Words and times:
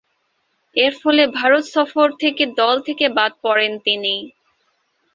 এরফলে 0.75 1.23
ভারত 1.37 1.63
সফর 1.75 2.07
থেকে 2.21 2.43
দল 2.59 2.75
থেকে 2.87 3.05
বাদ 3.17 3.31
পড়েন 3.43 3.71
তিনি। 3.85 4.15